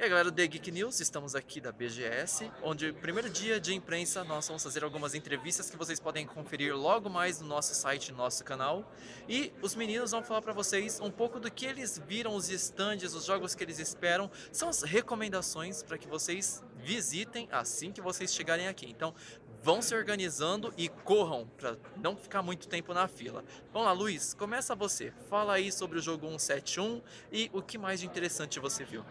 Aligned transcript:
E 0.00 0.02
aí 0.02 0.08
galera 0.08 0.30
do 0.30 0.34
The 0.34 0.46
Geek 0.46 0.70
News, 0.70 0.98
estamos 0.98 1.34
aqui 1.34 1.60
da 1.60 1.70
BGS, 1.70 2.50
onde 2.62 2.90
primeiro 2.90 3.28
dia 3.28 3.60
de 3.60 3.74
imprensa 3.74 4.24
nós 4.24 4.48
vamos 4.48 4.62
fazer 4.62 4.82
algumas 4.82 5.14
entrevistas 5.14 5.68
que 5.68 5.76
vocês 5.76 6.00
podem 6.00 6.26
conferir 6.26 6.74
logo 6.74 7.10
mais 7.10 7.38
no 7.38 7.46
nosso 7.46 7.74
site, 7.74 8.10
no 8.10 8.16
nosso 8.16 8.42
canal. 8.42 8.90
E 9.28 9.52
os 9.60 9.74
meninos 9.74 10.12
vão 10.12 10.22
falar 10.22 10.40
para 10.40 10.54
vocês 10.54 10.98
um 11.00 11.10
pouco 11.10 11.38
do 11.38 11.50
que 11.50 11.66
eles 11.66 12.00
viram, 12.08 12.34
os 12.34 12.48
estandes, 12.48 13.12
os 13.12 13.26
jogos 13.26 13.54
que 13.54 13.62
eles 13.62 13.78
esperam. 13.78 14.30
São 14.50 14.70
as 14.70 14.80
recomendações 14.80 15.82
para 15.82 15.98
que 15.98 16.08
vocês 16.08 16.64
visitem 16.78 17.46
assim 17.52 17.92
que 17.92 18.00
vocês 18.00 18.34
chegarem 18.34 18.68
aqui. 18.68 18.86
Então 18.88 19.14
vão 19.62 19.82
se 19.82 19.94
organizando 19.94 20.72
e 20.78 20.88
corram 20.88 21.46
para 21.58 21.76
não 21.94 22.16
ficar 22.16 22.40
muito 22.40 22.68
tempo 22.68 22.94
na 22.94 23.06
fila. 23.06 23.44
Vamos 23.70 23.86
lá, 23.86 23.92
Luiz, 23.92 24.32
começa 24.32 24.74
você. 24.74 25.12
Fala 25.28 25.52
aí 25.52 25.70
sobre 25.70 25.98
o 25.98 26.00
jogo 26.00 26.26
171 26.26 27.02
e 27.30 27.50
o 27.52 27.60
que 27.60 27.76
mais 27.76 28.00
de 28.00 28.06
interessante 28.06 28.58
você 28.58 28.82
viu. 28.82 29.04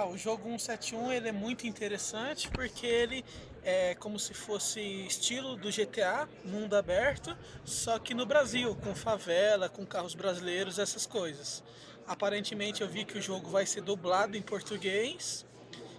Ah, 0.00 0.06
o 0.06 0.16
jogo 0.16 0.44
171 0.44 1.10
ele 1.10 1.28
é 1.28 1.32
muito 1.32 1.66
interessante 1.66 2.48
porque 2.50 2.86
ele 2.86 3.24
é 3.64 3.96
como 3.96 4.16
se 4.16 4.32
fosse 4.32 4.80
estilo 4.80 5.56
do 5.56 5.72
GTA, 5.72 6.28
mundo 6.44 6.76
aberto, 6.76 7.36
só 7.64 7.98
que 7.98 8.14
no 8.14 8.24
Brasil, 8.24 8.76
com 8.76 8.94
favela, 8.94 9.68
com 9.68 9.84
carros 9.84 10.14
brasileiros, 10.14 10.78
essas 10.78 11.04
coisas. 11.04 11.64
Aparentemente 12.06 12.80
eu 12.80 12.88
vi 12.88 13.04
que 13.04 13.18
o 13.18 13.20
jogo 13.20 13.50
vai 13.50 13.66
ser 13.66 13.80
dublado 13.80 14.36
em 14.36 14.40
português. 14.40 15.44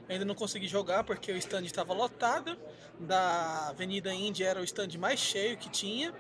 ainda 0.08 0.24
não 0.24 0.34
consegui 0.34 0.70
jogar 0.70 1.04
porque 1.04 1.30
o 1.34 1.36
stand 1.36 1.66
estava 1.66 1.94
lotado. 1.94 2.58
Da 3.02 3.68
Avenida 3.68 4.14
Índia 4.14 4.48
era 4.48 4.62
o 4.62 4.64
stand 4.64 4.98
mais 4.98 5.20
cheio 5.20 5.58
que 5.58 5.70
tinha. 5.70 6.14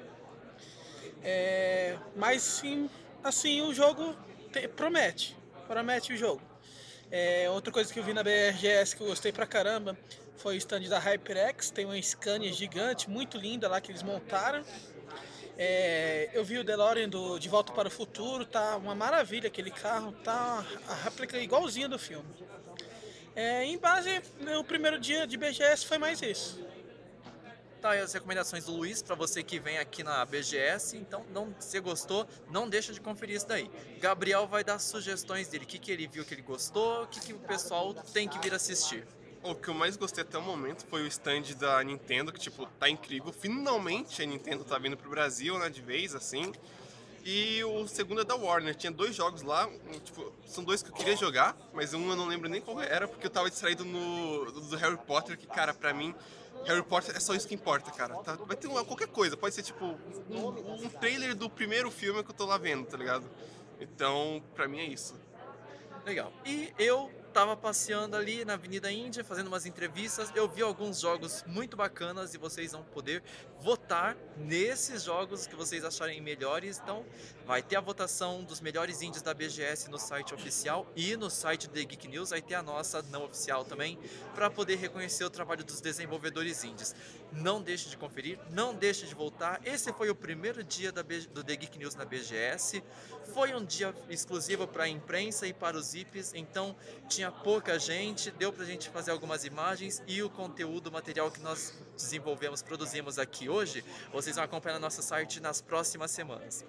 É, 1.24 1.98
mas 2.14 2.42
sim, 2.42 2.90
assim 3.24 3.62
o 3.62 3.74
jogo 3.74 4.18
te, 4.52 4.68
promete, 4.68 5.34
promete 5.66 6.12
o 6.12 6.18
jogo. 6.18 6.49
É, 7.12 7.50
outra 7.50 7.72
coisa 7.72 7.92
que 7.92 8.00
eu 8.00 8.04
vi 8.04 8.14
na 8.14 8.24
BRGS 8.24 8.96
que 8.96 9.02
eu 9.02 9.08
gostei 9.08 9.32
pra 9.32 9.48
caramba 9.48 9.98
foi 10.38 10.56
o 10.56 10.58
stand 10.58 10.82
da 10.82 11.00
HyperX, 11.00 11.72
tem 11.72 11.86
uma 11.86 12.02
Scania 12.02 12.52
gigante, 12.54 13.10
muito 13.10 13.38
linda 13.38 13.68
lá 13.68 13.82
que 13.82 13.92
eles 13.92 14.04
montaram. 14.04 14.64
É, 15.58 16.30
eu 16.34 16.46
vi 16.46 16.58
o 16.58 16.64
DeLorean 16.64 17.10
do 17.10 17.38
De 17.38 17.50
Volta 17.50 17.74
para 17.74 17.88
o 17.88 17.92
Futuro, 17.92 18.46
tá 18.46 18.78
uma 18.78 18.96
maravilha 18.96 19.48
aquele 19.48 19.72
carro, 19.72 20.14
tá 20.24 20.66
a 20.88 20.94
réplica 20.94 21.38
igualzinha 21.38 21.90
do 21.90 22.00
filme. 22.00 22.30
É, 23.36 23.66
em 23.66 23.78
base, 23.78 24.22
o 24.58 24.64
primeiro 24.64 25.00
dia 25.00 25.28
de 25.28 25.36
BGS 25.36 25.86
foi 25.86 25.98
mais 25.98 26.22
isso. 26.22 26.60
Tá 27.82 27.92
aí 27.92 28.02
as 28.02 28.12
recomendações 28.12 28.66
do 28.66 28.74
Luiz 28.74 29.02
para 29.02 29.16
você 29.16 29.42
que 29.42 29.58
vem 29.58 29.78
aqui 29.78 30.04
na 30.04 30.26
BGS. 30.26 30.98
Então, 30.98 31.26
não, 31.34 31.56
se 31.60 31.80
gostou, 31.80 32.28
não 32.52 32.68
deixa 32.68 32.92
de 32.92 33.00
conferir 33.00 33.38
isso 33.38 33.48
daí. 33.48 33.72
Gabriel 34.02 34.46
vai 34.46 34.66
dar 34.66 34.80
sugestões 34.80 35.48
dele, 35.48 35.64
o 35.64 35.68
que, 35.68 35.80
que 35.80 35.90
ele 35.90 36.06
viu 36.06 36.26
que 36.26 36.34
ele 36.34 36.42
gostou, 36.42 37.04
o 37.04 37.08
que, 37.08 37.22
que 37.22 37.34
o 37.34 37.40
pessoal 37.40 37.94
tem 37.94 38.28
que 38.28 38.38
vir 38.40 38.54
assistir. 38.54 39.08
O 39.42 39.56
que 39.56 39.70
eu 39.70 39.74
mais 39.74 39.96
gostei 39.96 40.24
até 40.24 40.38
o 40.38 40.42
momento 40.42 40.86
foi 40.88 41.04
o 41.04 41.08
stand 41.08 41.44
da 41.58 41.82
Nintendo, 41.82 42.34
que 42.34 42.40
tipo, 42.40 42.66
tá 42.78 42.90
incrível. 42.90 43.32
Finalmente 43.32 44.22
a 44.22 44.26
Nintendo 44.26 44.66
tá 44.66 44.78
vindo 44.78 44.98
pro 44.98 45.10
Brasil, 45.10 45.58
né, 45.58 45.70
de 45.70 45.82
vez, 45.82 46.14
assim. 46.14 46.52
E 47.24 47.64
o 47.64 47.88
segundo 47.88 48.22
é 48.22 48.26
da 48.26 48.36
Warner. 48.36 48.76
Tinha 48.76 48.92
dois 48.92 49.16
jogos 49.16 49.42
lá, 49.42 49.70
tipo, 50.04 50.34
são 50.46 50.66
dois 50.66 50.84
que 50.84 50.90
eu 50.90 50.94
queria 50.94 51.16
jogar, 51.16 51.56
mas 51.74 51.94
um 51.94 52.10
eu 52.10 52.16
não 52.18 52.26
lembro 52.26 52.50
nem 52.50 52.60
qual 52.60 52.82
era, 52.82 53.08
porque 53.08 53.28
eu 53.28 53.32
tava 53.32 53.50
distraído 53.50 53.86
no 53.86 54.52
do 54.52 54.76
Harry 54.76 54.98
Potter, 54.98 55.38
que, 55.38 55.48
cara, 55.48 55.74
pra 55.74 55.94
mim, 55.94 56.14
Harry 56.66 56.84
Potter 56.84 57.16
é 57.16 57.20
só 57.20 57.34
isso 57.34 57.48
que 57.48 57.56
importa, 57.56 57.92
cara. 57.92 58.16
Tá? 58.18 58.36
Vai 58.36 58.56
ter 58.56 58.68
uma, 58.68 58.84
qualquer 58.86 59.08
coisa, 59.08 59.36
pode 59.36 59.56
ser 59.56 59.64
tipo 59.64 59.86
um, 60.30 60.86
um 60.86 60.90
trailer 60.90 61.36
do 61.36 61.50
primeiro 61.50 61.90
filme 61.90 62.24
que 62.24 62.32
eu 62.32 62.36
tô 62.36 62.46
lá 62.46 62.58
vendo, 62.58 62.86
tá 62.86 62.98
ligado? 62.98 63.30
Então, 63.80 64.44
pra 64.54 64.68
mim 64.68 64.80
é 64.80 64.86
isso. 64.86 65.16
Legal. 66.06 66.32
E 66.46 66.74
eu 66.78 67.12
tava 67.40 67.56
passeando 67.56 68.18
ali 68.18 68.44
na 68.44 68.56
Avenida 68.56 68.92
Índia, 68.92 69.24
fazendo 69.24 69.48
umas 69.48 69.66
entrevistas, 69.66 70.30
eu 70.36 70.46
vi 70.46 70.62
alguns 70.62 71.00
jogos 71.00 71.42
muito 71.48 71.78
bacanas 71.78 72.34
e 72.34 72.38
vocês 72.38 72.74
vão 72.74 72.84
poder 72.84 73.24
votar 73.62 74.18
nesses 74.36 75.04
jogos 75.04 75.48
que 75.48 75.56
vocês 75.56 75.86
acharem 75.86 76.20
melhores. 76.20 76.82
Então, 76.84 77.06
vai 77.46 77.64
ter 77.64 77.78
a 77.78 77.82
votação 77.82 78.44
dos 78.44 78.60
melhores 78.60 79.02
indies 79.02 79.22
da 79.22 79.34
BGS 79.34 79.90
no 79.90 79.98
site 79.98 80.34
oficial 80.34 80.86
e 80.98 81.16
no 81.16 81.30
site 81.30 81.70
do 81.70 81.74
The 81.76 81.86
Geek 81.86 82.10
News, 82.10 82.32
vai 82.32 82.42
ter 82.42 82.56
a 82.56 82.62
nossa 82.62 83.02
não 83.04 83.24
oficial 83.24 83.64
também, 83.64 83.98
para 84.36 84.50
poder 84.50 84.76
reconhecer 84.76 85.24
o 85.24 85.30
trabalho 85.30 85.64
dos 85.64 85.80
desenvolvedores 85.80 86.66
indies. 86.66 86.94
Não 87.32 87.62
deixe 87.62 87.90
de 87.90 87.96
conferir, 87.96 88.38
não 88.50 88.74
deixe 88.74 89.06
de 89.06 89.16
voltar. 89.16 89.62
Esse 89.64 89.94
foi 89.94 90.10
o 90.10 90.16
primeiro 90.16 90.62
dia 90.62 90.92
da 90.92 91.02
do 91.02 91.44
The 91.44 91.56
Geek 91.56 91.78
News 91.78 91.96
na 91.96 92.04
BGS. 92.04 92.84
Foi 93.34 93.54
um 93.56 93.64
dia 93.64 93.96
exclusivo 94.10 94.68
para 94.68 94.84
a 94.84 94.90
imprensa 94.90 95.48
e 95.48 95.54
para 95.54 95.78
os 95.78 95.94
IPs, 95.94 96.34
então 96.34 96.76
tinha 97.08 97.29
pouca 97.32 97.78
gente, 97.80 98.32
deu 98.32 98.52
pra 98.52 98.66
gente 98.66 98.90
fazer 98.90 99.12
algumas 99.12 99.46
imagens 99.46 100.02
e 100.08 100.22
o 100.22 100.30
conteúdo, 100.30 100.88
o 100.88 100.92
material 100.92 101.30
que 101.32 101.42
nós 101.42 101.74
desenvolvemos, 101.96 102.62
produzimos 102.62 103.20
aqui 103.20 103.50
hoje, 103.50 103.84
vocês 104.12 104.36
vão 104.36 104.46
acompanhar 104.46 104.76
no 104.76 104.82
nosso 104.82 105.02
site 105.02 105.40
nas 105.40 105.62
próximas 105.62 106.12
semanas. 106.12 106.66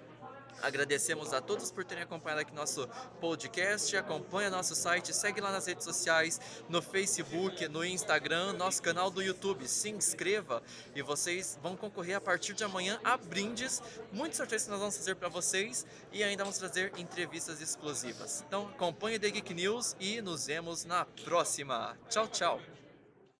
Agradecemos 0.62 1.32
a 1.32 1.40
todos 1.40 1.70
por 1.70 1.84
terem 1.84 2.04
acompanhado 2.04 2.42
aqui 2.42 2.54
nosso 2.54 2.88
podcast. 3.20 3.96
Acompanha 3.96 4.50
nosso 4.50 4.74
site, 4.74 5.14
segue 5.14 5.40
lá 5.40 5.50
nas 5.52 5.66
redes 5.66 5.84
sociais, 5.84 6.40
no 6.68 6.80
Facebook, 6.80 7.68
no 7.68 7.84
Instagram, 7.84 8.52
nosso 8.54 8.82
canal 8.82 9.10
do 9.10 9.22
YouTube. 9.22 9.66
Se 9.66 9.90
inscreva 9.90 10.62
e 10.94 11.02
vocês 11.02 11.58
vão 11.62 11.76
concorrer 11.76 12.16
a 12.16 12.20
partir 12.20 12.54
de 12.54 12.64
amanhã 12.64 13.00
a 13.04 13.16
brindes. 13.16 13.82
Muitos 14.12 14.36
sorteios 14.36 14.64
que 14.64 14.70
nós 14.70 14.80
vamos 14.80 14.96
fazer 14.96 15.16
para 15.16 15.28
vocês 15.28 15.86
e 16.12 16.22
ainda 16.22 16.44
vamos 16.44 16.58
trazer 16.58 16.92
entrevistas 16.96 17.60
exclusivas. 17.60 18.44
Então 18.46 18.68
acompanhe 18.68 19.18
The 19.18 19.30
Geek 19.30 19.54
News 19.54 19.96
e 19.98 20.20
nos 20.20 20.46
vemos 20.46 20.84
na 20.84 21.04
próxima. 21.04 21.96
Tchau, 22.08 22.28
tchau! 22.28 22.79